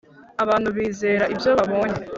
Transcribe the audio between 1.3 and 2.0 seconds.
ibyo babonye